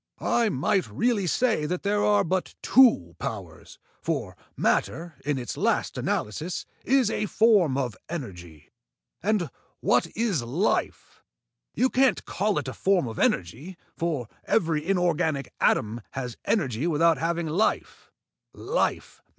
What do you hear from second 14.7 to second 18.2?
inorganic atom has energy without having life.